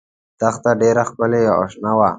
[0.39, 2.09] دښته ډېره ښکلې او شنه وه.